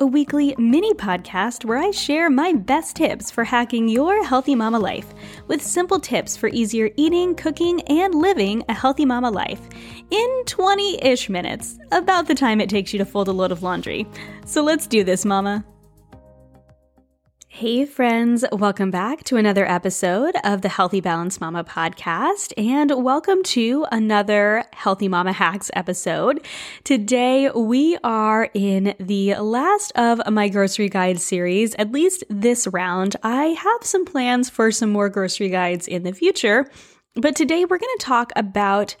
[0.00, 4.78] a weekly mini podcast where I share my best tips for hacking your healthy mama
[4.78, 5.12] life
[5.48, 9.60] with simple tips for easier eating, cooking, and living a healthy mama life
[10.10, 13.62] in 20 ish minutes, about the time it takes you to fold a load of
[13.62, 14.06] laundry.
[14.44, 15.64] So let's do this, mama.
[17.58, 23.42] Hey, friends, welcome back to another episode of the Healthy Balance Mama podcast, and welcome
[23.42, 26.46] to another Healthy Mama Hacks episode.
[26.84, 33.16] Today, we are in the last of my grocery guide series, at least this round.
[33.24, 36.70] I have some plans for some more grocery guides in the future.
[37.20, 38.94] But today we're going to talk about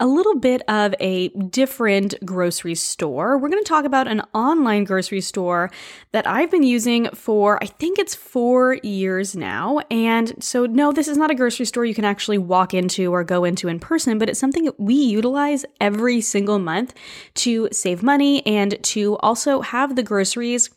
[0.00, 3.38] a little bit of a different grocery store.
[3.38, 5.70] We're going to talk about an online grocery store
[6.10, 9.82] that I've been using for, I think it's four years now.
[9.88, 13.22] And so, no, this is not a grocery store you can actually walk into or
[13.22, 16.92] go into in person, but it's something that we utilize every single month
[17.34, 20.70] to save money and to also have the groceries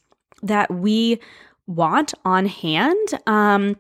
[0.44, 1.20] that we
[1.66, 3.20] want on hand.
[3.26, 3.78] Um,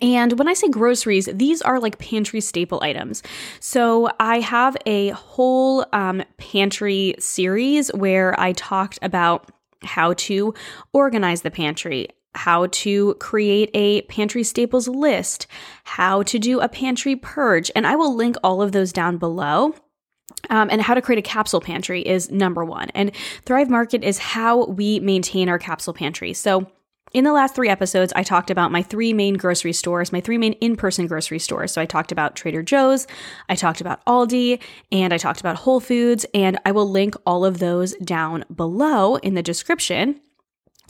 [0.00, 3.22] and when I say groceries, these are like pantry staple items.
[3.58, 9.50] So I have a whole um, pantry series where I talked about
[9.82, 10.54] how to
[10.92, 15.48] organize the pantry, how to create a pantry staples list,
[15.82, 17.70] how to do a pantry purge.
[17.74, 19.74] And I will link all of those down below.
[20.50, 22.88] Um, and how to create a capsule pantry is number one.
[22.94, 23.12] And
[23.44, 26.32] Thrive Market is how we maintain our capsule pantry.
[26.32, 26.68] So
[27.14, 30.38] in the last three episodes, I talked about my three main grocery stores, my three
[30.38, 31.72] main in person grocery stores.
[31.72, 33.06] So I talked about Trader Joe's,
[33.48, 36.26] I talked about Aldi, and I talked about Whole Foods.
[36.34, 40.20] And I will link all of those down below in the description.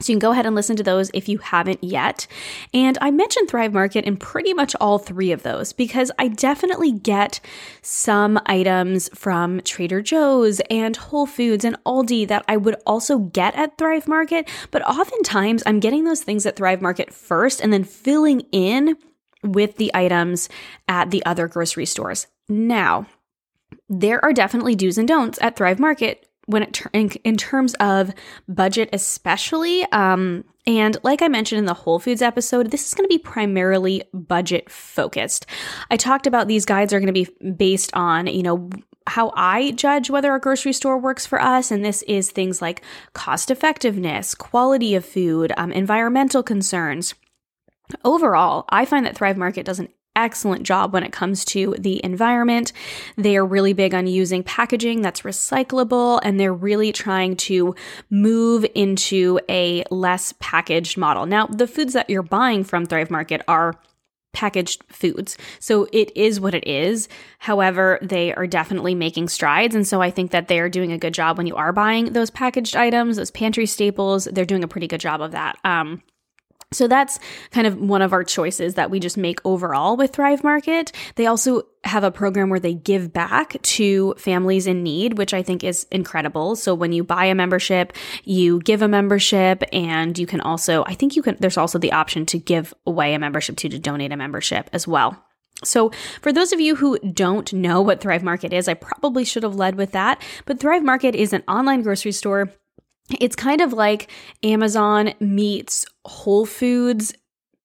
[0.00, 2.26] So you can go ahead and listen to those if you haven't yet.
[2.74, 6.92] And I mentioned Thrive Market in pretty much all three of those because I definitely
[6.92, 7.40] get
[7.82, 13.54] some items from Trader Joe's and Whole Foods and Aldi that I would also get
[13.54, 14.48] at Thrive Market.
[14.70, 18.96] But oftentimes I'm getting those things at Thrive Market first and then filling in
[19.44, 20.48] with the items
[20.88, 22.26] at the other grocery stores.
[22.48, 23.06] Now,
[23.88, 28.12] there are definitely do's and don'ts at Thrive Market when it in, in terms of
[28.48, 33.04] budget especially um and like I mentioned in the Whole Foods episode, this is going
[33.04, 35.44] to be primarily budget focused.
[35.90, 38.70] I talked about these guides are going to be based on, you know,
[39.08, 41.72] how I judge whether a grocery store works for us.
[41.72, 42.82] And this is things like
[43.12, 47.14] cost effectiveness, quality of food, um, environmental concerns.
[48.04, 52.04] Overall, I find that Thrive Market does an excellent job when it comes to the
[52.04, 52.72] environment.
[53.16, 57.74] They are really big on using packaging that's recyclable and they're really trying to
[58.10, 61.26] move into a less packaged model.
[61.26, 63.74] Now, the foods that you're buying from Thrive Market are
[64.32, 65.36] packaged foods.
[65.60, 67.08] So it is what it is.
[67.38, 69.74] However, they are definitely making strides.
[69.74, 72.12] And so I think that they are doing a good job when you are buying
[72.14, 74.24] those packaged items, those pantry staples.
[74.24, 75.58] They're doing a pretty good job of that.
[75.64, 76.02] Um,
[76.72, 77.18] so that's
[77.50, 80.92] kind of one of our choices that we just make overall with Thrive Market.
[81.16, 85.42] They also have a program where they give back to families in need, which I
[85.42, 86.54] think is incredible.
[86.56, 87.92] So when you buy a membership,
[88.24, 91.92] you give a membership and you can also, I think you can, there's also the
[91.92, 95.24] option to give away a membership to, to donate a membership as well.
[95.64, 99.44] So, for those of you who don't know what Thrive Market is, I probably should
[99.44, 100.20] have led with that.
[100.44, 102.52] But Thrive Market is an online grocery store
[103.20, 104.10] it's kind of like
[104.42, 107.14] Amazon meets Whole Foods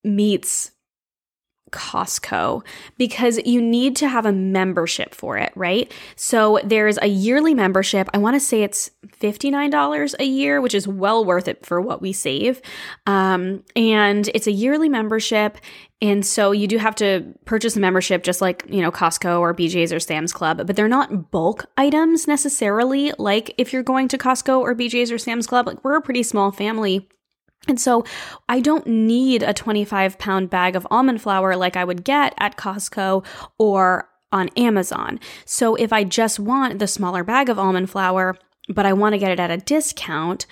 [0.03, 0.71] meets
[1.71, 2.63] Costco
[2.97, 5.91] because you need to have a membership for it, right?
[6.15, 8.09] So there's a yearly membership.
[8.13, 12.01] I want to say it's $59 a year, which is well worth it for what
[12.01, 12.61] we save.
[13.05, 15.57] Um, and it's a yearly membership.
[16.01, 19.53] And so you do have to purchase a membership just like, you know, Costco or
[19.53, 23.13] BJ's or Sam's Club, but they're not bulk items necessarily.
[23.17, 26.23] Like if you're going to Costco or BJ's or Sam's Club, like we're a pretty
[26.23, 27.09] small family.
[27.67, 28.05] And so
[28.47, 32.57] I don't need a 25 pound bag of almond flour like I would get at
[32.57, 33.25] Costco
[33.57, 35.19] or on Amazon.
[35.45, 38.37] So if I just want the smaller bag of almond flour,
[38.69, 40.45] but I want to get it at a discount,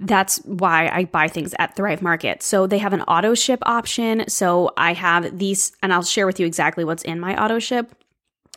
[0.00, 2.42] that's why I buy things at Thrive Market.
[2.42, 4.24] So they have an auto ship option.
[4.28, 7.94] So I have these, and I'll share with you exactly what's in my auto ship.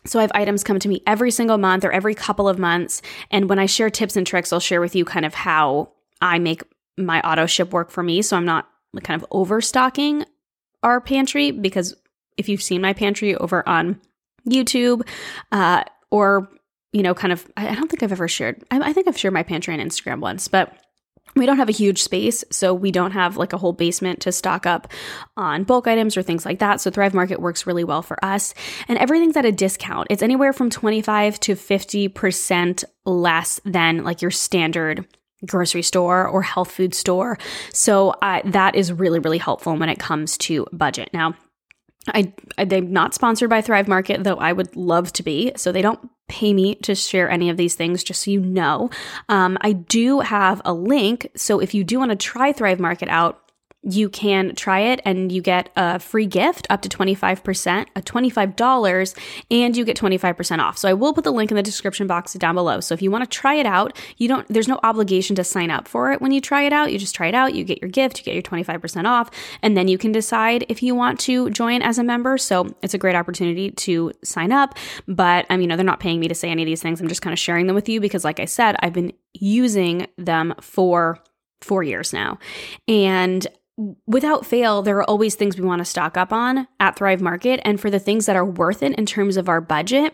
[0.05, 3.01] So I have items come to me every single month or every couple of months.
[3.29, 5.91] And when I share tips and tricks, I'll share with you kind of how
[6.21, 6.63] I make
[6.97, 8.21] my auto ship work for me.
[8.21, 8.67] So I'm not
[9.03, 10.25] kind of overstocking
[10.83, 11.95] our pantry because
[12.37, 13.99] if you've seen my pantry over on
[14.47, 15.07] YouTube
[15.51, 16.49] uh, or,
[16.93, 19.33] you know, kind of, I don't think I've ever shared, I, I think I've shared
[19.33, 20.75] my pantry on Instagram once, but
[21.35, 24.31] we don't have a huge space, so we don't have like a whole basement to
[24.31, 24.91] stock up
[25.35, 26.81] on bulk items or things like that.
[26.81, 28.53] So Thrive Market works really well for us.
[28.87, 30.07] And everything's at a discount.
[30.09, 35.05] It's anywhere from 25 to 50% less than like your standard
[35.45, 37.37] grocery store or health food store.
[37.73, 41.09] So that is really, really helpful when it comes to budget.
[41.13, 41.35] Now,
[42.13, 45.51] I, I they're not sponsored by Thrive Market, though I would love to be.
[45.55, 48.89] So they don't pay me to share any of these things, just so you know.
[49.29, 51.29] Um, I do have a link.
[51.35, 53.46] So if you do want to try Thrive Market out,
[53.89, 59.19] you can try it and you get a free gift up to 25%, a $25,
[59.49, 60.77] and you get 25% off.
[60.77, 62.81] So I will put the link in the description box down below.
[62.81, 65.71] So if you want to try it out, you don't there's no obligation to sign
[65.71, 66.91] up for it when you try it out.
[66.91, 69.31] You just try it out, you get your gift, you get your 25% off,
[69.61, 72.37] and then you can decide if you want to join as a member.
[72.37, 74.75] So it's a great opportunity to sign up,
[75.07, 76.99] but I mean, you know, they're not paying me to say any of these things.
[76.99, 80.07] I'm just kind of sharing them with you because like I said, I've been using
[80.17, 81.19] them for
[81.61, 82.37] 4 years now.
[82.87, 83.45] And
[84.05, 87.61] without fail, there are always things we want to stock up on at Thrive Market.
[87.63, 90.13] And for the things that are worth it in terms of our budget,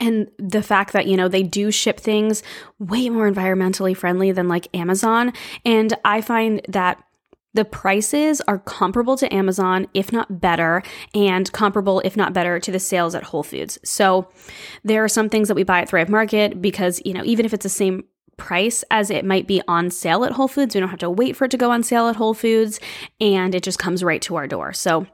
[0.00, 2.42] and the fact that, you know, they do ship things
[2.78, 5.32] way more environmentally friendly than like Amazon.
[5.64, 7.02] And I find that
[7.54, 10.82] the prices are comparable to Amazon, if not better,
[11.14, 13.78] and comparable, if not better, to the sales at Whole Foods.
[13.82, 14.28] So
[14.84, 17.54] there are some things that we buy at Thrive Market because, you know, even if
[17.54, 18.04] it's the same
[18.38, 20.74] price as it might be on sale at Whole Foods.
[20.74, 22.80] We don't have to wait for it to go on sale at Whole Foods,
[23.20, 24.72] and it just comes right to our door.
[24.72, 25.06] So,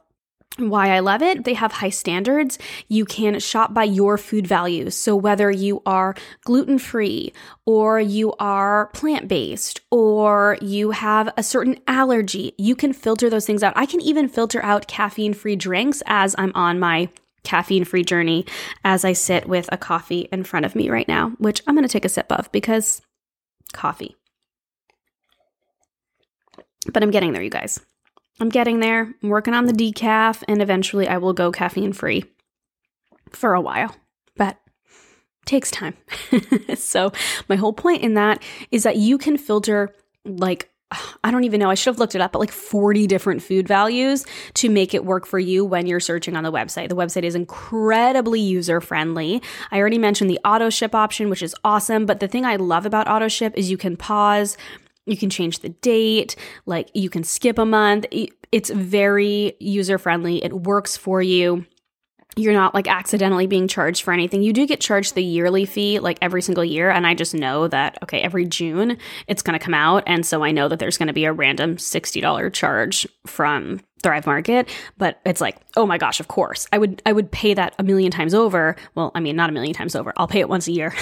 [0.57, 2.61] why I love it, they have high standards.
[2.87, 4.97] You can shop by your food values.
[4.97, 7.33] So, whether you are gluten free,
[7.67, 13.47] or you are plant based, or you have a certain allergy, you can filter those
[13.47, 13.73] things out.
[13.75, 17.09] I can even filter out caffeine free drinks as I'm on my
[17.43, 18.47] caffeine free journey
[18.85, 21.87] as I sit with a coffee in front of me right now, which I'm going
[21.87, 23.03] to take a sip of because
[23.75, 24.17] coffee.
[26.93, 27.81] But I'm getting there, you guys.
[28.41, 29.15] I'm getting there.
[29.23, 32.25] I'm working on the decaf, and eventually I will go caffeine free
[33.31, 33.95] for a while.
[34.37, 34.59] But
[35.45, 35.95] takes time.
[36.77, 37.13] so,
[37.49, 39.95] my whole point in that is that you can filter
[40.25, 40.71] like
[41.25, 43.67] I don't even know, I should have looked it up, but like 40 different food
[43.67, 46.89] values to make it work for you when you're searching on the website.
[46.89, 49.43] The website is incredibly user friendly.
[49.71, 52.07] I already mentioned the auto ship option, which is awesome.
[52.07, 54.57] But the thing I love about auto ship is you can pause,
[55.07, 56.37] you can change the date,
[56.67, 58.07] like you can skip a month.
[58.53, 61.67] It's very user friendly, it works for you
[62.37, 64.43] you're not like accidentally being charged for anything.
[64.43, 66.91] You do get charged the yearly fee like every single year.
[66.91, 70.03] And I just know that, okay, every June it's going to come out.
[70.07, 74.27] And so I know that there's going to be a random $60 charge from Thrive
[74.27, 74.69] Market.
[74.99, 76.67] But it's like, oh my gosh, of course.
[76.73, 78.77] I would, I would pay that a million times over.
[78.95, 80.13] Well, I mean, not a million times over.
[80.17, 80.95] I'll pay it once a year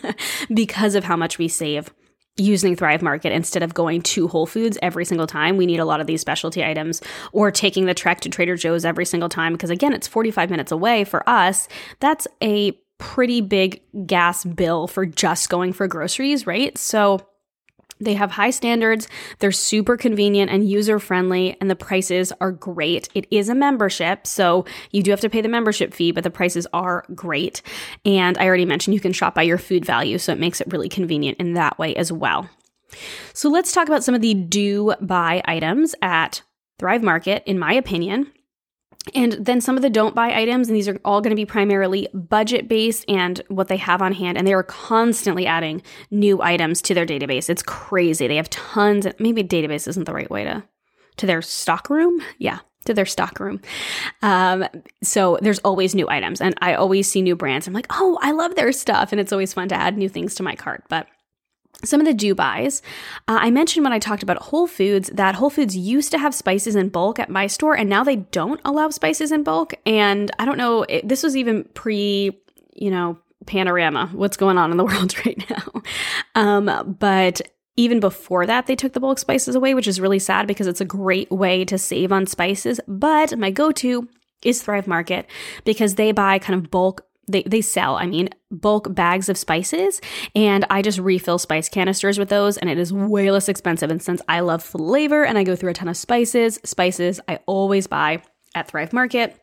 [0.54, 1.90] because of how much we save
[2.38, 5.56] using Thrive Market instead of going to Whole Foods every single time.
[5.56, 7.02] We need a lot of these specialty items
[7.32, 10.72] or taking the trek to Trader Joe's every single time because, again, it's 45 minutes
[10.72, 11.68] away for us.
[12.00, 16.76] That's a pretty big gas bill for just going for groceries, right?
[16.76, 17.26] So,
[18.00, 23.08] they have high standards, they're super convenient and user friendly, and the prices are great.
[23.14, 26.30] It is a membership, so you do have to pay the membership fee, but the
[26.30, 27.62] prices are great.
[28.04, 30.72] And I already mentioned you can shop by your food value, so it makes it
[30.72, 32.48] really convenient in that way as well.
[33.34, 36.42] So let's talk about some of the do buy items at
[36.78, 38.32] Thrive Market, in my opinion.
[39.14, 41.46] And then some of the don't buy items, and these are all going to be
[41.46, 44.38] primarily budget based and what they have on hand.
[44.38, 47.48] And they are constantly adding new items to their database.
[47.48, 48.26] It's crazy.
[48.26, 50.64] They have tons, of, maybe database isn't the right way to,
[51.18, 52.22] to their stock room.
[52.38, 53.60] Yeah, to their stock room.
[54.22, 54.64] Um,
[55.02, 57.66] so there's always new items, and I always see new brands.
[57.66, 60.34] I'm like, oh, I love their stuff, and it's always fun to add new things
[60.36, 60.84] to my cart.
[60.88, 61.06] But
[61.84, 62.82] some of the do buys.
[63.28, 66.34] Uh, I mentioned when I talked about Whole Foods that Whole Foods used to have
[66.34, 69.74] spices in bulk at my store, and now they don't allow spices in bulk.
[69.86, 72.36] And I don't know, it, this was even pre,
[72.74, 75.82] you know, panorama, what's going on in the world right now.
[76.34, 77.40] Um, but
[77.76, 80.80] even before that, they took the bulk spices away, which is really sad because it's
[80.80, 82.80] a great way to save on spices.
[82.88, 84.08] But my go to
[84.42, 85.28] is Thrive Market
[85.64, 90.00] because they buy kind of bulk they, they sell, I mean, bulk bags of spices,
[90.34, 93.90] and I just refill spice canisters with those, and it is way less expensive.
[93.90, 97.40] And since I love flavor and I go through a ton of spices, spices I
[97.46, 98.22] always buy
[98.54, 99.38] at Thrive Market.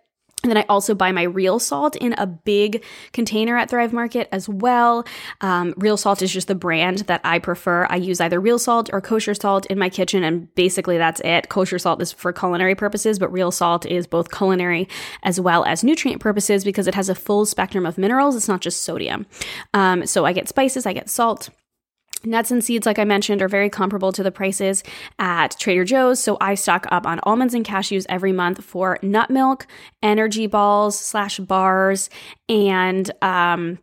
[0.45, 2.83] And then I also buy my real salt in a big
[3.13, 5.03] container at Thrive Market as well.
[5.41, 7.87] Um, real salt is just the brand that I prefer.
[7.89, 11.49] I use either real salt or kosher salt in my kitchen, and basically that's it.
[11.49, 14.87] Kosher salt is for culinary purposes, but real salt is both culinary
[15.23, 18.35] as well as nutrient purposes because it has a full spectrum of minerals.
[18.35, 19.25] It's not just sodium.
[19.73, 21.49] Um, so I get spices, I get salt.
[22.25, 24.83] Nuts and seeds, like I mentioned, are very comparable to the prices
[25.19, 26.19] at Trader Joe's.
[26.19, 29.67] So I stock up on almonds and cashews every month for nut milk,
[30.01, 32.09] energy balls slash bars,
[32.49, 33.79] and um,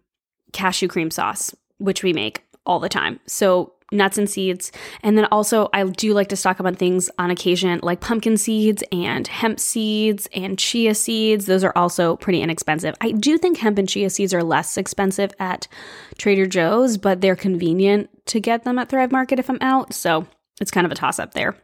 [0.53, 3.21] cashew cream sauce, which we make all the time.
[3.27, 4.73] So nuts and seeds.
[5.03, 8.37] And then also, I do like to stock up on things on occasion like pumpkin
[8.37, 11.47] seeds and hemp seeds and chia seeds.
[11.47, 12.95] Those are also pretty inexpensive.
[13.01, 15.69] I do think hemp and chia seeds are less expensive at
[16.19, 19.95] Trader Joe's, but they're convenient to get them at Thrive Market if I'm out.
[19.95, 20.27] So
[20.61, 21.57] it's kind of a toss up there.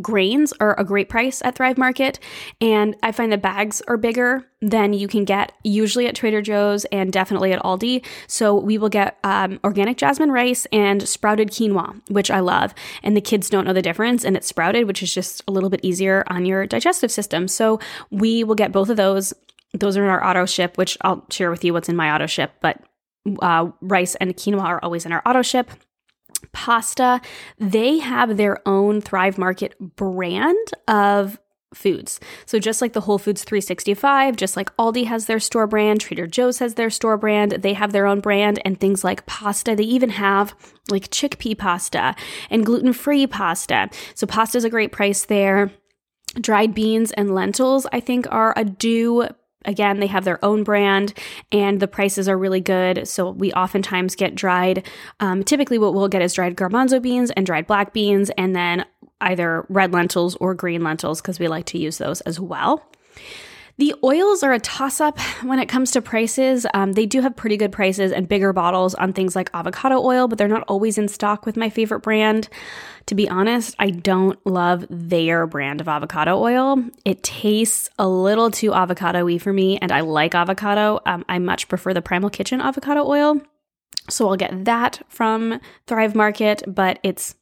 [0.00, 2.18] Grains are a great price at Thrive Market,
[2.60, 6.84] and I find the bags are bigger than you can get usually at Trader Joe's
[6.86, 8.04] and definitely at Aldi.
[8.26, 12.74] So we will get um, organic jasmine rice and sprouted quinoa, which I love.
[13.02, 15.70] And the kids don't know the difference, and it's sprouted, which is just a little
[15.70, 17.48] bit easier on your digestive system.
[17.48, 17.80] So
[18.10, 19.32] we will get both of those.
[19.72, 22.26] Those are in our auto ship, which I'll share with you what's in my auto
[22.26, 22.82] ship, but
[23.40, 25.70] uh, rice and quinoa are always in our auto ship
[26.52, 27.20] pasta,
[27.58, 31.38] they have their own Thrive Market brand of
[31.74, 32.20] foods.
[32.46, 36.26] So just like the Whole Foods 365, just like Aldi has their store brand, Trader
[36.26, 39.74] Joe's has their store brand, they have their own brand and things like pasta.
[39.76, 40.54] They even have
[40.90, 42.14] like chickpea pasta
[42.50, 43.90] and gluten-free pasta.
[44.14, 45.70] So pasta is a great price there.
[46.40, 49.28] Dried beans and lentils, I think, are a do
[49.66, 51.12] Again, they have their own brand
[51.52, 53.06] and the prices are really good.
[53.06, 54.86] So we oftentimes get dried,
[55.20, 58.84] um, typically, what we'll get is dried garbanzo beans and dried black beans, and then
[59.20, 62.82] either red lentils or green lentils because we like to use those as well.
[63.78, 66.66] The oils are a toss up when it comes to prices.
[66.72, 70.28] Um, they do have pretty good prices and bigger bottles on things like avocado oil,
[70.28, 72.48] but they're not always in stock with my favorite brand.
[73.04, 76.82] To be honest, I don't love their brand of avocado oil.
[77.04, 81.00] It tastes a little too avocado y for me, and I like avocado.
[81.04, 83.42] Um, I much prefer the Primal Kitchen avocado oil.
[84.08, 87.34] So I'll get that from Thrive Market, but it's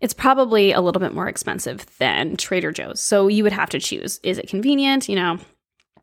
[0.00, 3.00] it's probably a little bit more expensive than Trader Joe's.
[3.00, 4.20] So you would have to choose.
[4.22, 5.08] Is it convenient?
[5.08, 5.38] You know,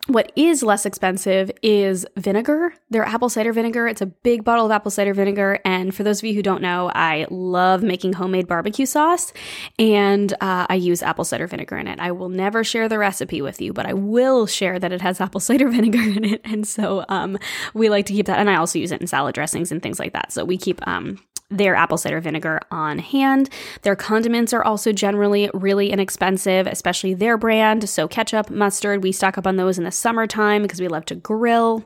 [0.07, 3.87] what is less expensive is vinegar, their apple cider vinegar.
[3.87, 5.59] It's a big bottle of apple cider vinegar.
[5.65, 9.33] And for those of you who don't know, I love making homemade barbecue sauce
[9.77, 11.99] and uh, I use apple cider vinegar in it.
[11.99, 15.19] I will never share the recipe with you, but I will share that it has
[15.19, 16.41] apple cider vinegar in it.
[16.45, 17.37] And so um,
[17.73, 18.39] we like to keep that.
[18.39, 20.31] And I also use it in salad dressings and things like that.
[20.31, 23.49] So we keep um, their apple cider vinegar on hand.
[23.83, 27.89] Their condiments are also generally really inexpensive, especially their brand.
[27.89, 31.15] So, ketchup, mustard, we stock up on those in the summertime because we love to
[31.15, 31.85] grill.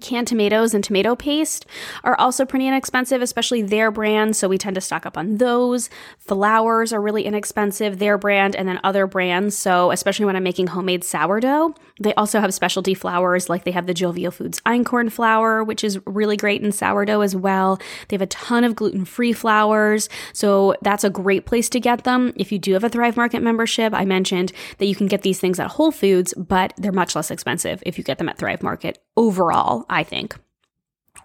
[0.00, 1.64] Canned tomatoes and tomato paste
[2.04, 4.36] are also pretty inexpensive, especially their brand.
[4.36, 5.88] So we tend to stock up on those.
[6.18, 9.56] Flours are really inexpensive, their brand, and then other brands.
[9.56, 13.86] So, especially when I'm making homemade sourdough, they also have specialty flours, like they have
[13.86, 17.80] the Jovial Foods einkorn flour, which is really great in sourdough as well.
[18.08, 20.08] They have a ton of gluten free flours.
[20.32, 22.32] So, that's a great place to get them.
[22.36, 25.38] If you do have a Thrive Market membership, I mentioned that you can get these
[25.38, 28.62] things at Whole Foods, but they're much less expensive if you get them at Thrive
[28.62, 30.36] Market overall, I think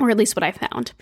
[0.01, 0.93] or at least what I found.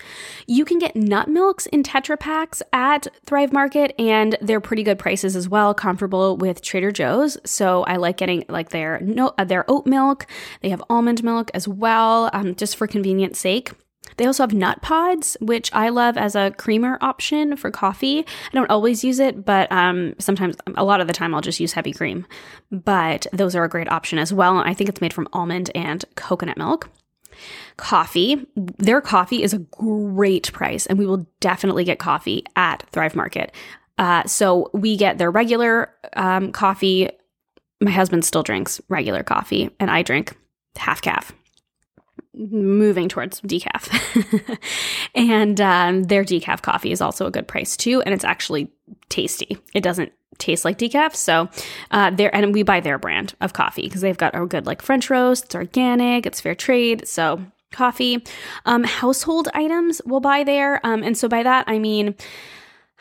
[0.46, 5.00] You can get nut milks in Tetra Packs at Thrive Market, and they're pretty good
[5.00, 7.38] prices as well, comparable with Trader Joe's.
[7.46, 10.27] So I like getting like their no uh, their oat milk.
[10.62, 13.72] They have almond milk as well, um, just for convenience sake.
[14.18, 18.20] They also have Nutpods, which I love as a creamer option for coffee.
[18.20, 21.60] I don't always use it, but um, sometimes, a lot of the time, I'll just
[21.60, 22.25] use heavy cream.
[22.72, 24.58] But those are a great option as well.
[24.58, 26.89] I think it's made from almond and coconut milk.
[27.78, 33.16] Coffee, their coffee is a great price, and we will definitely get coffee at Thrive
[33.16, 33.54] Market.
[33.98, 37.10] Uh, so we get their regular um, coffee.
[37.82, 40.36] My husband still drinks regular coffee, and I drink
[40.75, 41.34] half caff
[42.34, 44.60] moving towards decaf.
[45.16, 48.72] and um, their decaf coffee is also a good price too, and it's actually
[49.10, 49.58] tasty.
[49.74, 51.50] It doesn't taste like decaf, so
[51.92, 54.82] uh, there and we buy their brand of coffee because they've got a good like
[54.82, 55.46] French roast.
[55.46, 58.24] It's organic, it's fair trade, so coffee.
[58.66, 62.16] Um, household items we'll buy there, um, and so by that I mean.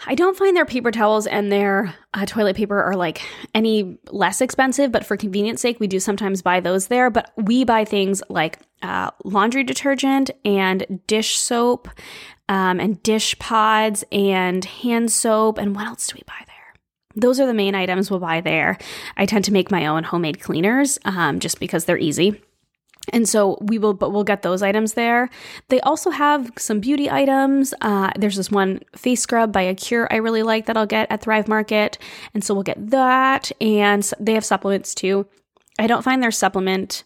[0.06, 3.20] I don't find their paper towels and their uh, toilet paper are like
[3.54, 7.10] any less expensive, but for convenience sake, we do sometimes buy those there.
[7.10, 11.88] But we buy things like uh, laundry detergent and dish soap
[12.48, 15.58] um, and dish pods and hand soap.
[15.58, 16.54] And what else do we buy there?
[17.16, 18.78] Those are the main items we'll buy there.
[19.16, 22.40] I tend to make my own homemade cleaners um, just because they're easy.
[23.12, 25.30] And so we will, but we'll get those items there.
[25.68, 27.74] They also have some beauty items.
[27.80, 31.22] Uh, there's this one face scrub by Acure I really like that I'll get at
[31.22, 31.98] Thrive Market.
[32.34, 33.50] And so we'll get that.
[33.60, 35.26] And they have supplements too.
[35.78, 37.04] I don't find their supplement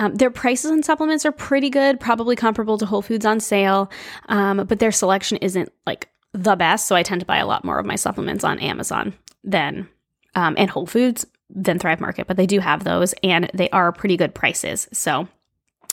[0.00, 3.90] um, their prices on supplements are pretty good, probably comparable to Whole Foods on sale,
[4.28, 6.86] um, but their selection isn't like the best.
[6.86, 9.88] So I tend to buy a lot more of my supplements on Amazon than
[10.34, 13.90] um, and Whole Foods than Thrive Market, but they do have those and they are
[13.90, 14.88] pretty good prices.
[14.92, 15.28] So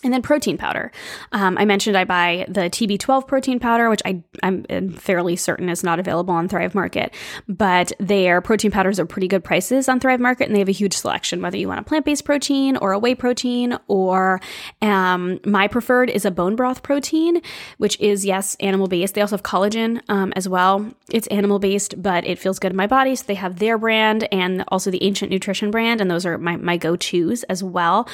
[0.03, 0.91] and then protein powder.
[1.31, 5.83] Um, I mentioned I buy the TB12 protein powder, which I, I'm fairly certain is
[5.83, 7.13] not available on Thrive Market,
[7.47, 10.73] but their protein powders are pretty good prices on Thrive Market, and they have a
[10.73, 14.41] huge selection, whether you want a plant based protein or a whey protein, or
[14.81, 17.41] um, my preferred is a bone broth protein,
[17.77, 19.15] which is, yes, animal based.
[19.15, 20.93] They also have collagen um, as well.
[21.09, 23.15] It's animal based, but it feels good in my body.
[23.15, 26.57] So they have their brand and also the Ancient Nutrition brand, and those are my,
[26.57, 28.07] my go tos as well.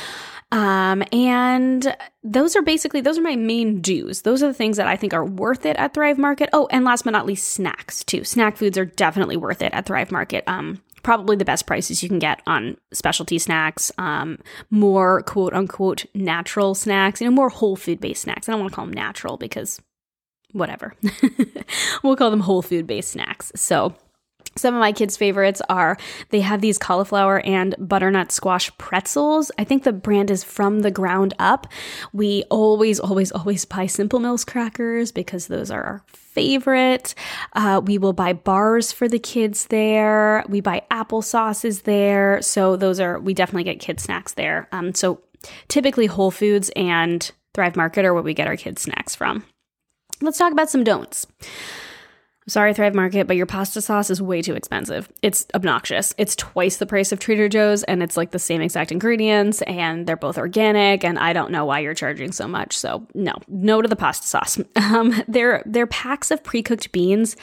[0.52, 4.24] Um, and those are basically those are my main do's.
[4.24, 6.50] Those are the things that I think are worth it at Thrive Market.
[6.52, 8.24] Oh, and last but not least, snacks too.
[8.24, 10.44] Snack foods are definitely worth it at Thrive Market.
[10.48, 14.38] Um, probably the best prices you can get on specialty snacks, um,
[14.70, 18.48] more quote unquote natural snacks, you know, more whole food based snacks.
[18.48, 19.82] I don't want to call them natural because
[20.52, 20.94] whatever.
[22.04, 23.52] we'll call them whole food based snacks.
[23.56, 23.96] So
[24.58, 25.98] some of my kids' favorites are
[26.30, 29.50] they have these cauliflower and butternut squash pretzels.
[29.58, 31.68] I think the brand is from the ground up.
[32.12, 37.16] We always, always, always buy Simple Mills crackers because those are our favorite.
[37.54, 40.44] Uh, we will buy bars for the kids there.
[40.50, 42.42] We buy applesauces there.
[42.42, 44.68] So those are, we definitely get kid snacks there.
[44.72, 45.22] Um, so
[45.70, 49.46] typically Whole Foods and Thrive Market are where we get our kids' snacks from.
[50.22, 51.26] Let's talk about some don'ts.
[52.52, 55.10] Sorry, Thrive Market, but your pasta sauce is way too expensive.
[55.22, 56.14] It's obnoxious.
[56.18, 60.06] It's twice the price of Trader Joe's, and it's like the same exact ingredients, and
[60.06, 61.06] they're both organic.
[61.06, 62.78] And I don't know why you're charging so much.
[62.78, 64.60] So no, no to the pasta sauce.
[64.92, 67.38] Um, they're they're packs of pre cooked beans.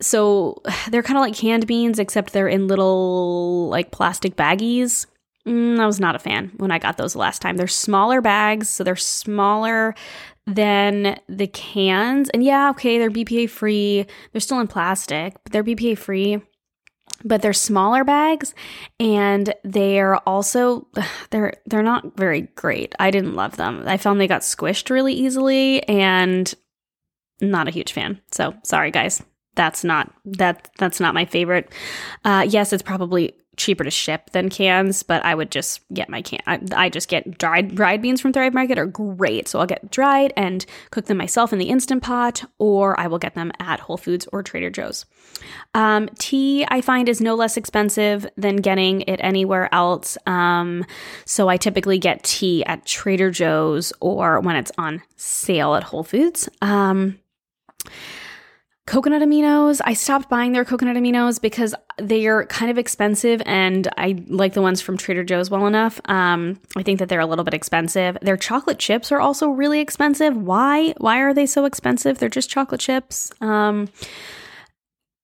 [0.00, 5.06] So they're kind of like canned beans, except they're in little like plastic baggies.
[5.44, 7.56] Mm, I was not a fan when I got those last time.
[7.56, 9.96] They're smaller bags, so they're smaller
[10.46, 12.30] than the cans.
[12.30, 14.06] And yeah, okay, they're BPA free.
[14.32, 16.40] They're still in plastic, but they're BPA free.
[17.24, 18.54] But they're smaller bags
[19.00, 20.86] and they're also
[21.30, 22.94] they're they're not very great.
[22.98, 23.84] I didn't love them.
[23.86, 26.52] I found they got squished really easily and
[27.40, 28.20] not a huge fan.
[28.32, 29.22] So, sorry guys.
[29.54, 31.72] That's not that that's not my favorite.
[32.24, 36.22] Uh yes, it's probably cheaper to ship than cans, but I would just get my
[36.22, 36.40] can.
[36.46, 39.90] I, I, just get dried dried beans from Thrive Market are great, so I'll get
[39.90, 43.80] dried and cook them myself in the instant pot, or I will get them at
[43.80, 45.06] Whole Foods or Trader Joe's.
[45.74, 50.84] Um, tea I find is no less expensive than getting it anywhere else, um,
[51.24, 56.04] so I typically get tea at Trader Joe's or when it's on sale at Whole
[56.04, 56.48] Foods.
[56.60, 57.18] Um,
[58.86, 59.80] coconut aminos.
[59.84, 64.54] I stopped buying their coconut aminos because they are kind of expensive and I like
[64.54, 66.00] the ones from Trader Joe's well enough.
[66.04, 68.16] Um, I think that they're a little bit expensive.
[68.22, 70.36] Their chocolate chips are also really expensive.
[70.36, 70.94] Why?
[70.98, 72.18] Why are they so expensive?
[72.18, 73.32] They're just chocolate chips.
[73.40, 73.88] Um,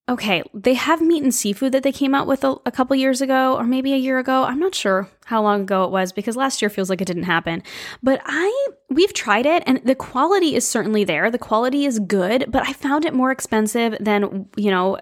[0.09, 3.21] Okay, they have meat and seafood that they came out with a, a, couple years
[3.21, 4.43] ago, or maybe a year ago.
[4.43, 7.23] I'm not sure how long ago it was because last year feels like it didn't
[7.23, 7.63] happen.
[8.03, 11.31] But I, we've tried it, and the quality is certainly there.
[11.31, 14.99] The quality is good, but I found it more expensive than you know.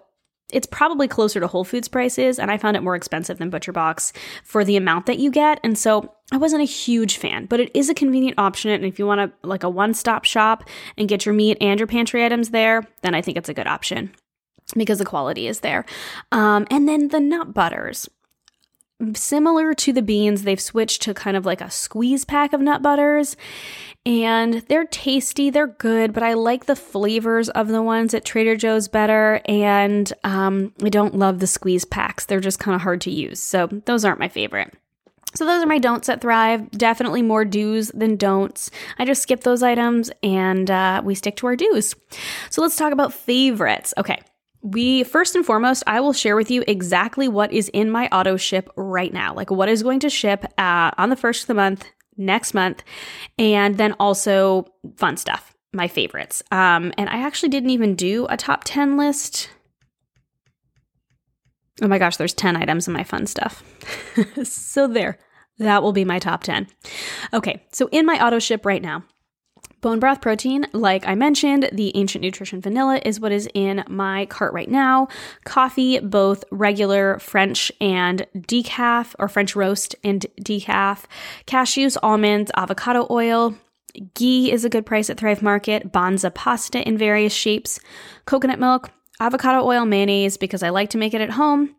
[0.52, 3.72] It's probably closer to Whole Foods prices, and I found it more expensive than Butcher
[3.72, 4.12] Box
[4.44, 5.60] for the amount that you get.
[5.62, 8.72] And so I wasn't a huge fan, but it is a convenient option.
[8.72, 11.78] And if you want to like a one stop shop and get your meat and
[11.78, 14.12] your pantry items there, then I think it's a good option
[14.76, 15.84] because the quality is there.
[16.32, 18.08] Um, and then the nut butters.
[19.14, 22.82] similar to the beans, they've switched to kind of like a squeeze pack of nut
[22.82, 23.36] butters.
[24.06, 28.56] And they're tasty, they're good, but I like the flavors of the ones at Trader
[28.56, 29.40] Joe's better.
[29.44, 33.42] And um, I don't love the squeeze packs, they're just kind of hard to use.
[33.42, 34.74] So those aren't my favorite.
[35.34, 36.70] So those are my don'ts at Thrive.
[36.72, 38.70] Definitely more do's than don'ts.
[38.98, 41.94] I just skip those items and uh, we stick to our do's.
[42.50, 43.94] So let's talk about favorites.
[43.96, 44.20] Okay.
[44.62, 48.36] We first and foremost, I will share with you exactly what is in my auto
[48.36, 51.54] ship right now, like what is going to ship uh, on the first of the
[51.54, 52.82] month, next month,
[53.38, 56.42] and then also fun stuff, my favorites.
[56.52, 59.48] Um, and I actually didn't even do a top 10 list.
[61.80, 63.64] Oh my gosh, there's 10 items in my fun stuff.
[64.44, 65.18] so there,
[65.58, 66.66] that will be my top 10.
[67.32, 69.04] Okay, so in my auto ship right now,
[69.80, 74.26] Bone broth protein, like I mentioned, the Ancient Nutrition Vanilla is what is in my
[74.26, 75.08] cart right now.
[75.44, 81.04] Coffee, both regular French and decaf, or French roast and decaf.
[81.46, 83.54] Cashews, almonds, avocado oil.
[84.14, 85.90] Ghee is a good price at Thrive Market.
[85.90, 87.80] Banza pasta in various shapes.
[88.26, 91.74] Coconut milk, avocado oil, mayonnaise, because I like to make it at home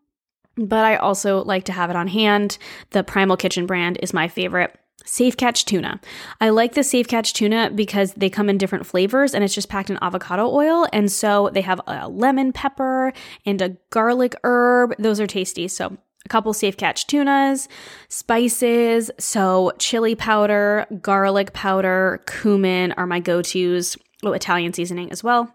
[0.57, 2.57] but I also like to have it on hand.
[2.91, 4.77] The Primal Kitchen brand is my favorite.
[5.05, 5.99] Safe Catch tuna.
[6.39, 9.69] I like the Safe Catch tuna because they come in different flavors and it's just
[9.69, 10.87] packed in avocado oil.
[10.93, 13.13] And so they have a lemon pepper
[13.45, 14.95] and a garlic herb.
[14.99, 15.67] Those are tasty.
[15.67, 17.67] So a couple Safe Catch tunas,
[18.09, 19.11] spices.
[19.17, 23.97] So chili powder, garlic powder, cumin are my go tos.
[24.23, 25.53] Oh, Italian seasoning as well.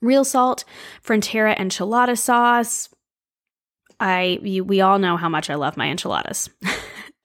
[0.00, 0.64] Real salt,
[1.04, 2.88] Frontera enchilada sauce.
[4.00, 6.48] I you, we all know how much I love my enchiladas.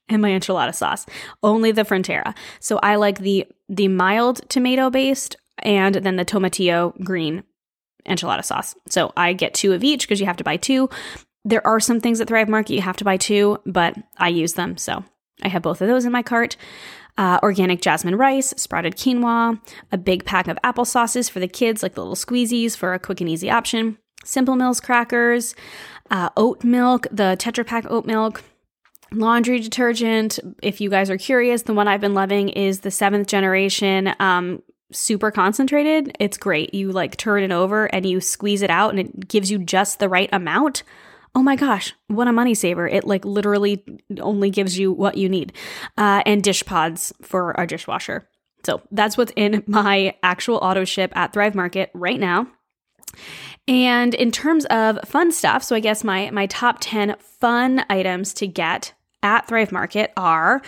[0.10, 1.06] and my enchilada sauce.
[1.43, 2.36] Only the Frontera.
[2.60, 7.43] So I like the the mild tomato based and then the tomatillo green
[8.08, 8.76] enchilada sauce.
[8.89, 10.89] So I get two of each because you have to buy two.
[11.43, 14.54] There are some things at Thrive Market you have to buy two, but I use
[14.54, 14.78] them.
[14.78, 15.04] So
[15.43, 16.58] I have both of those in my cart.
[17.17, 19.60] Uh, organic jasmine rice, sprouted quinoa,
[19.91, 23.00] a big pack of apple sauces for the kids, like the little squeezies for a
[23.00, 23.98] quick and easy option.
[24.24, 25.56] Simple Mills crackers,
[26.12, 28.43] uh, oat milk, the Tetra Pak oat milk,
[29.12, 30.39] laundry detergent.
[30.62, 34.62] If you guys are curious, the one I've been loving is the seventh generation um,
[34.91, 36.15] super concentrated.
[36.20, 36.74] It's great.
[36.74, 40.00] You like turn it over and you squeeze it out and it gives you just
[40.00, 40.84] the right amount.
[41.36, 42.88] Oh my gosh, what a money saver.
[42.88, 43.84] It like literally
[44.20, 45.54] only gives you what you need.
[45.98, 48.28] Uh, and dish pods for our dishwasher.
[48.65, 52.48] So that's what's in my actual auto ship at Thrive Market right now.
[53.67, 58.34] And in terms of fun stuff, so I guess my my top 10 fun items
[58.36, 58.93] to get
[59.28, 60.62] at Thrive Market are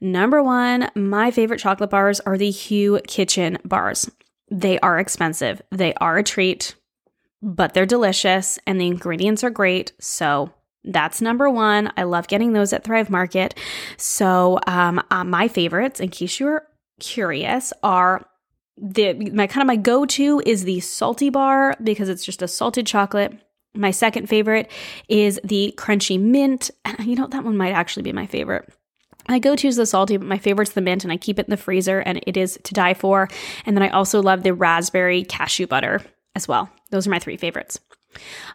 [0.00, 4.08] number 1, my favorite chocolate bars are the Hu Kitchen bars.
[4.50, 5.60] They are expensive.
[5.72, 6.76] They are a treat,
[7.42, 9.92] but they're delicious and the ingredients are great.
[9.98, 10.52] So
[10.84, 11.90] that's number one.
[11.96, 13.58] I love getting those at Thrive Market.
[13.96, 16.66] So, um, uh, my favorites, in case you're
[17.00, 18.26] curious, are
[18.76, 22.86] the my kind of my go-to is the salty bar because it's just a salted
[22.86, 23.32] chocolate.
[23.74, 24.70] My second favorite
[25.08, 26.70] is the crunchy mint.
[27.00, 28.72] You know, that one might actually be my favorite.
[29.28, 31.46] My go to is the salty, but my favorite's the mint, and I keep it
[31.46, 33.28] in the freezer, and it is to die for.
[33.64, 36.02] And then I also love the raspberry cashew butter
[36.34, 36.68] as well.
[36.90, 37.80] Those are my three favorites.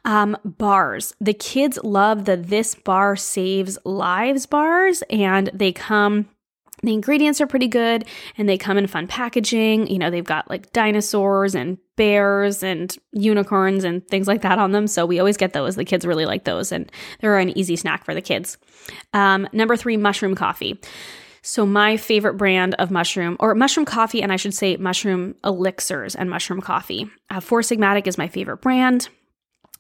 [0.06, 1.14] Um, bars.
[1.20, 6.30] The kids love the This Bar Saves Lives bars, and they come
[6.84, 8.06] the ingredients are pretty good
[8.38, 9.88] and they come in fun packaging.
[9.88, 14.72] You know, they've got like dinosaurs and bears and unicorns and things like that on
[14.72, 14.88] them.
[14.88, 15.76] So we always get those.
[15.76, 18.58] The kids really like those and they're an easy snack for the kids.
[19.14, 20.80] Um, number three, mushroom coffee.
[21.42, 26.14] So, my favorite brand of mushroom, or mushroom coffee, and I should say mushroom elixirs
[26.14, 27.10] and mushroom coffee.
[27.30, 29.08] Uh, Four Sigmatic is my favorite brand.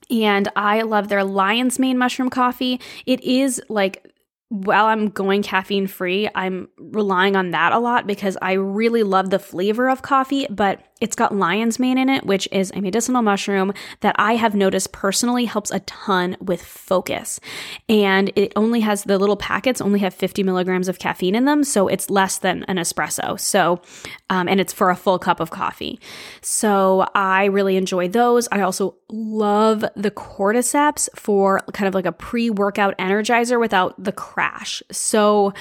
[0.10, 2.80] And I love their lion's mane mushroom coffee.
[3.06, 4.09] It is like
[4.50, 9.30] while I'm going caffeine free, I'm relying on that a lot because I really love
[9.30, 13.22] the flavor of coffee, but it's got lion's mane in it, which is a medicinal
[13.22, 17.40] mushroom that I have noticed personally helps a ton with focus.
[17.88, 21.64] And it only has the little packets only have 50 milligrams of caffeine in them,
[21.64, 23.40] so it's less than an espresso.
[23.40, 23.82] So,
[24.30, 26.00] um, and it's for a full cup of coffee.
[26.42, 28.48] So I really enjoy those.
[28.52, 34.12] I also love the cordyceps for kind of like a pre workout energizer without the
[34.12, 34.84] crash.
[34.92, 35.54] So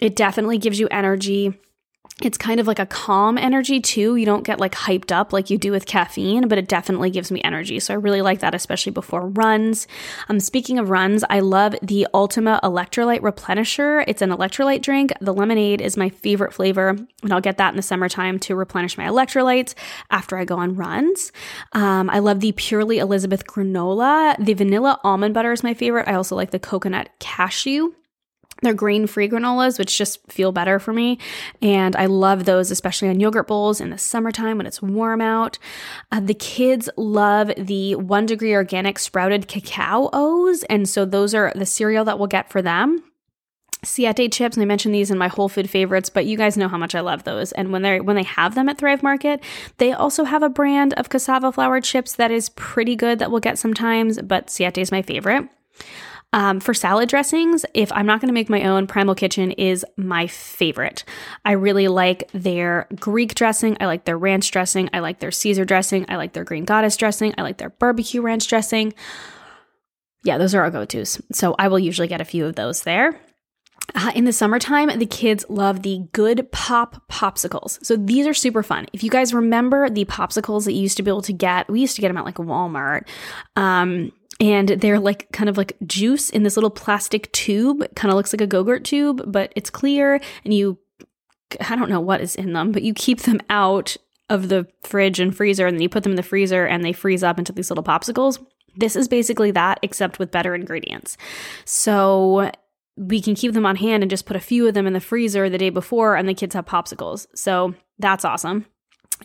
[0.00, 1.58] it definitely gives you energy
[2.24, 4.16] it's kind of like a calm energy too.
[4.16, 7.30] You don't get like hyped up like you do with caffeine, but it definitely gives
[7.30, 7.80] me energy.
[7.80, 9.86] So I really like that, especially before runs.
[10.28, 14.04] Um, speaking of runs, I love the Ultima Electrolyte Replenisher.
[14.06, 15.12] It's an electrolyte drink.
[15.20, 18.98] The lemonade is my favorite flavor, and I'll get that in the summertime to replenish
[18.98, 19.74] my electrolytes
[20.10, 21.32] after I go on runs.
[21.72, 24.36] Um, I love the Purely Elizabeth granola.
[24.44, 26.08] The vanilla almond butter is my favorite.
[26.08, 27.92] I also like the coconut cashew.
[28.62, 31.18] They're grain free granolas, which just feel better for me.
[31.60, 35.58] And I love those, especially on yogurt bowls in the summertime when it's warm out.
[36.10, 40.62] Uh, the kids love the one degree organic sprouted cacao O's.
[40.64, 43.02] And so those are the cereal that we'll get for them.
[43.84, 46.68] Siete chips, and I mentioned these in my Whole Food favorites, but you guys know
[46.68, 47.50] how much I love those.
[47.50, 49.42] And when they when they have them at Thrive Market,
[49.78, 53.40] they also have a brand of cassava flour chips that is pretty good that we'll
[53.40, 55.48] get sometimes, but Siete is my favorite.
[56.34, 59.84] Um, for salad dressings, if I'm not going to make my own, Primal Kitchen is
[59.96, 61.04] my favorite.
[61.44, 63.76] I really like their Greek dressing.
[63.80, 64.88] I like their ranch dressing.
[64.94, 66.06] I like their Caesar dressing.
[66.08, 67.34] I like their Green Goddess dressing.
[67.36, 68.94] I like their barbecue ranch dressing.
[70.24, 71.20] Yeah, those are our go tos.
[71.32, 73.20] So I will usually get a few of those there.
[73.94, 77.84] Uh, in the summertime, the kids love the Good Pop popsicles.
[77.84, 78.86] So these are super fun.
[78.92, 81.80] If you guys remember the popsicles that you used to be able to get, we
[81.80, 83.06] used to get them at like Walmart.
[83.56, 87.84] Um, and they're like kind of like juice in this little plastic tube.
[87.94, 90.78] Kind of looks like a Go-Gurt tube, but it's clear and you
[91.60, 93.96] I don't know what is in them, but you keep them out
[94.30, 96.92] of the fridge and freezer and then you put them in the freezer and they
[96.92, 98.42] freeze up into these little popsicles.
[98.74, 101.18] This is basically that except with better ingredients.
[101.66, 102.50] So
[102.96, 105.00] we can keep them on hand and just put a few of them in the
[105.00, 107.26] freezer the day before and the kids have popsicles.
[107.34, 108.64] So that's awesome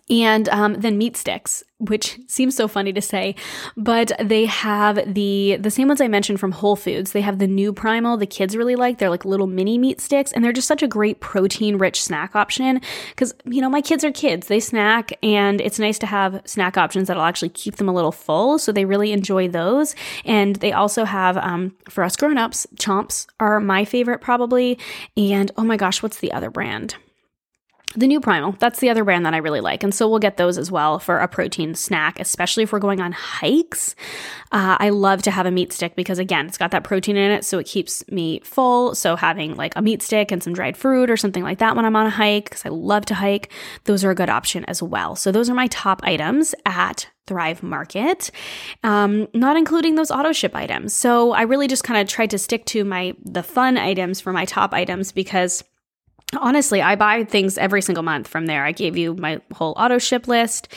[0.10, 3.36] and um, then meat sticks which seems so funny to say
[3.75, 7.12] but they have the the same ones i mentioned from whole foods.
[7.12, 8.97] They have the new primal the kids really like.
[8.97, 12.36] They're like little mini meat sticks and they're just such a great protein rich snack
[12.36, 14.47] option because you know my kids are kids.
[14.47, 18.12] They snack and it's nice to have snack options that'll actually keep them a little
[18.12, 19.95] full so they really enjoy those.
[20.25, 24.79] And they also have um, for us grown-ups chomps are my favorite probably
[25.15, 26.95] and oh my gosh what's the other brand
[27.95, 29.82] the new Primal, that's the other brand that I really like.
[29.82, 33.00] And so we'll get those as well for a protein snack, especially if we're going
[33.00, 33.95] on hikes.
[34.52, 37.32] Uh, I love to have a meat stick because, again, it's got that protein in
[37.32, 38.93] it, so it keeps me full.
[38.93, 41.86] So having like a meat stick and some dried fruit or something like that when
[41.86, 43.52] I'm on a hike, because I love to hike,
[43.86, 45.15] those are a good option as well.
[45.15, 48.32] So those are my top items at Thrive Market,
[48.84, 50.93] um, not including those auto ship items.
[50.93, 54.34] So I really just kind of tried to stick to my the fun items for
[54.34, 55.63] my top items because
[56.36, 58.66] honestly, I buy things every single month from there.
[58.66, 60.68] I gave you my whole auto ship list,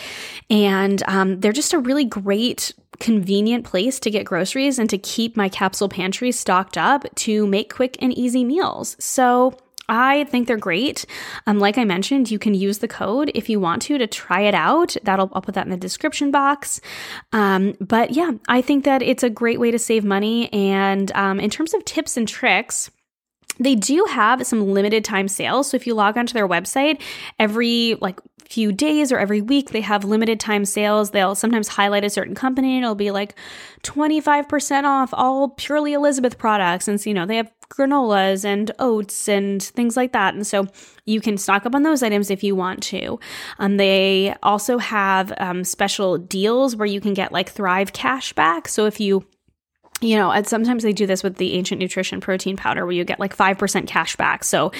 [0.48, 5.36] and um, they're just a really great convenient place to get groceries and to keep
[5.36, 8.96] my capsule pantry stocked up to make quick and easy meals.
[8.98, 9.56] So,
[9.88, 11.04] I think they're great.
[11.48, 14.42] Um, like I mentioned, you can use the code if you want to to try
[14.42, 14.96] it out.
[15.02, 16.80] That'll I'll put that in the description box.
[17.32, 20.50] Um, but yeah, I think that it's a great way to save money.
[20.52, 22.88] And um, in terms of tips and tricks,
[23.60, 25.70] they do have some limited time sales.
[25.70, 27.00] So if you log onto their website
[27.38, 28.18] every like
[28.48, 31.10] few days or every week, they have limited time sales.
[31.10, 33.36] They'll sometimes highlight a certain company and it'll be like
[33.84, 36.88] 25% off all purely Elizabeth products.
[36.88, 40.34] And so, you know, they have granolas and oats and things like that.
[40.34, 40.66] And so
[41.04, 43.20] you can stock up on those items if you want to.
[43.58, 48.68] Um, they also have um, special deals where you can get like Thrive cash back.
[48.68, 49.24] So if you
[50.00, 53.04] you know, and sometimes they do this with the ancient nutrition protein powder where you
[53.04, 54.44] get like 5% cash back.
[54.44, 54.72] So,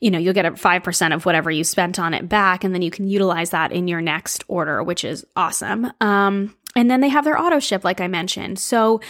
[0.00, 2.82] you know, you'll get a 5% of whatever you spent on it back, and then
[2.82, 5.92] you can utilize that in your next order, which is awesome.
[6.00, 8.58] Um, and then they have their auto ship, like I mentioned.
[8.58, 9.00] So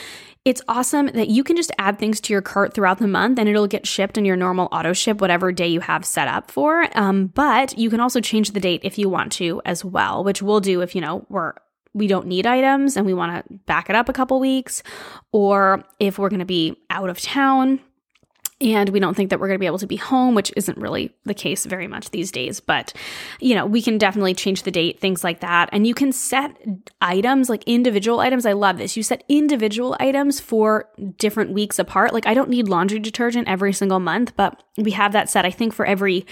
[0.45, 3.49] it's awesome that you can just add things to your cart throughout the month and
[3.49, 6.89] it'll get shipped in your normal auto ship, whatever day you have set up for.
[6.97, 10.41] Um, but you can also change the date if you want to as well, which
[10.41, 11.53] we'll do if, you know, we're
[11.94, 14.83] we don't need items and we want to back it up a couple weeks,
[15.33, 17.81] or if we're going to be out of town
[18.61, 20.77] and we don't think that we're going to be able to be home, which isn't
[20.79, 22.59] really the case very much these days.
[22.59, 22.92] But,
[23.38, 25.68] you know, we can definitely change the date, things like that.
[25.70, 26.57] And you can set
[27.01, 28.44] items like individual items.
[28.46, 28.96] I love this.
[28.96, 32.12] You set individual items for different weeks apart.
[32.12, 35.53] Like, I don't need laundry detergent every single month, but we have that set, I
[35.53, 36.27] think, for every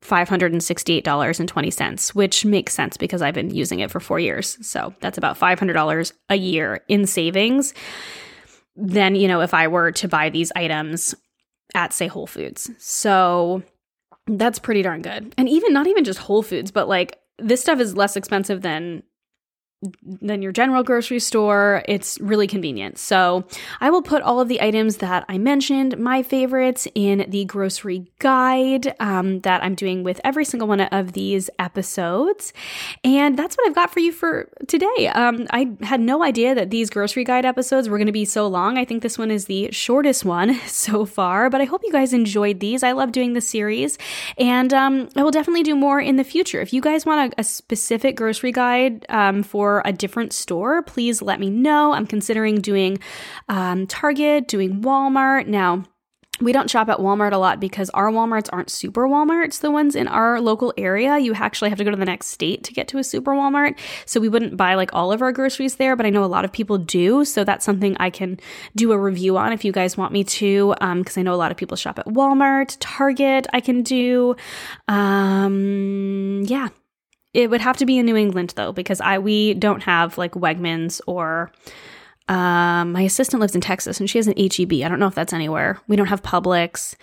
[0.02, 4.58] $568.20, which makes sense because I've been using it for four years.
[4.66, 7.72] So that's about $500 a year in savings.
[8.76, 11.14] Then, you know, if I were to buy these items
[11.74, 12.70] at, say, Whole Foods.
[12.78, 13.62] So
[14.26, 15.34] that's pretty darn good.
[15.36, 19.02] And even not even just Whole Foods, but like this stuff is less expensive than
[20.02, 21.82] than your general grocery store.
[21.86, 22.98] It's really convenient.
[22.98, 23.44] So
[23.80, 28.06] I will put all of the items that I mentioned, my favorites, in the grocery
[28.18, 32.52] guide um, that I'm doing with every single one of these episodes.
[33.02, 35.08] And that's what I've got for you for today.
[35.08, 38.46] Um, I had no idea that these grocery guide episodes were going to be so
[38.46, 38.78] long.
[38.78, 42.12] I think this one is the shortest one so far, but I hope you guys
[42.12, 42.82] enjoyed these.
[42.82, 43.98] I love doing the series,
[44.38, 46.60] and um, I will definitely do more in the future.
[46.60, 49.42] If you guys want a, a specific grocery guide um,
[49.84, 51.92] a different store, please let me know.
[51.92, 52.98] I'm considering doing
[53.48, 55.46] um, Target, doing Walmart.
[55.46, 55.84] Now,
[56.40, 59.94] we don't shop at Walmart a lot because our Walmarts aren't super Walmarts, the ones
[59.94, 61.16] in our local area.
[61.18, 63.78] You actually have to go to the next state to get to a super Walmart.
[64.04, 66.44] So we wouldn't buy like all of our groceries there, but I know a lot
[66.44, 67.24] of people do.
[67.24, 68.40] So that's something I can
[68.74, 71.36] do a review on if you guys want me to, because um, I know a
[71.36, 74.34] lot of people shop at Walmart, Target, I can do.
[74.88, 76.68] Um, yeah,
[77.34, 80.32] it would have to be in New England though, because I we don't have like
[80.32, 81.50] Wegmans or
[82.26, 84.72] um, my assistant lives in Texas and she has an HEB.
[84.82, 85.78] I don't know if that's anywhere.
[85.86, 86.94] We don't have Publix.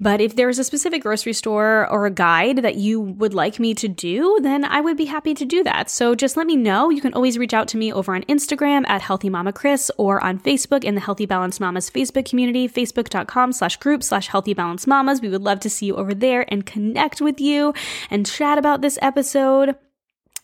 [0.00, 3.74] But if there's a specific grocery store or a guide that you would like me
[3.74, 5.90] to do, then I would be happy to do that.
[5.90, 6.88] So just let me know.
[6.88, 10.22] You can always reach out to me over on Instagram at Healthy Mama Kris or
[10.24, 14.86] on Facebook in the Healthy Balance Mamas Facebook community, facebook.com slash group slash Healthy Balance
[14.86, 15.20] Mamas.
[15.20, 17.74] We would love to see you over there and connect with you
[18.08, 19.76] and chat about this episode.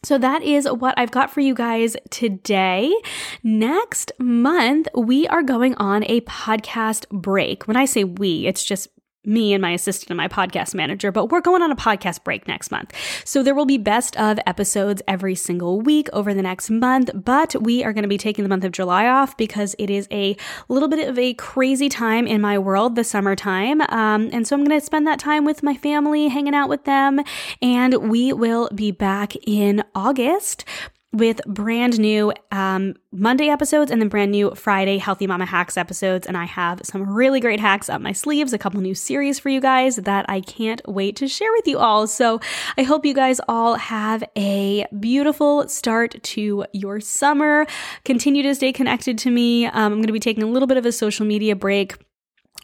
[0.06, 2.94] So that is what I've got for you guys today.
[3.42, 7.66] Next month, we are going on a podcast break.
[7.66, 8.86] When I say we, it's just
[9.26, 12.46] me and my assistant and my podcast manager, but we're going on a podcast break
[12.46, 12.92] next month.
[13.24, 17.54] So there will be best of episodes every single week over the next month, but
[17.62, 20.36] we are going to be taking the month of July off because it is a
[20.68, 23.80] little bit of a crazy time in my world, the summertime.
[23.82, 26.84] Um, and so I'm going to spend that time with my family, hanging out with
[26.84, 27.20] them,
[27.60, 30.64] and we will be back in August
[31.12, 36.26] with brand new um, Monday episodes and then brand new Friday Healthy Mama Hacks episodes.
[36.26, 39.48] And I have some really great hacks up my sleeves, a couple new series for
[39.48, 42.06] you guys that I can't wait to share with you all.
[42.06, 42.40] So
[42.76, 47.66] I hope you guys all have a beautiful start to your summer.
[48.04, 49.66] Continue to stay connected to me.
[49.66, 51.94] Um, I'm going to be taking a little bit of a social media break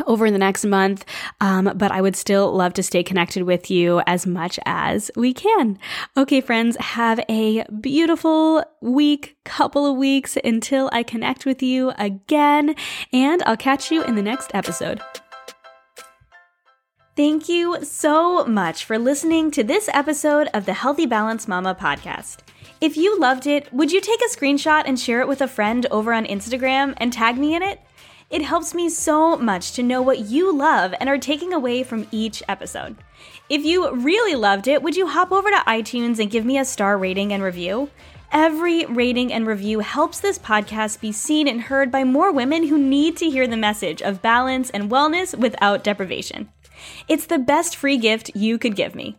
[0.06, 1.04] over the next month,
[1.40, 5.34] um, but I would still love to stay connected with you as much as we
[5.34, 5.78] can.
[6.16, 12.74] Okay, friends, have a beautiful week, couple of weeks until I connect with you again,
[13.12, 15.00] and I'll catch you in the next episode.
[17.14, 22.38] Thank you so much for listening to this episode of the Healthy Balance Mama podcast.
[22.80, 25.86] If you loved it, would you take a screenshot and share it with a friend
[25.90, 27.80] over on Instagram and tag me in it?
[28.32, 32.08] It helps me so much to know what you love and are taking away from
[32.10, 32.96] each episode.
[33.50, 36.64] If you really loved it, would you hop over to iTunes and give me a
[36.64, 37.90] star rating and review?
[38.32, 42.78] Every rating and review helps this podcast be seen and heard by more women who
[42.78, 46.48] need to hear the message of balance and wellness without deprivation.
[47.08, 49.18] It's the best free gift you could give me.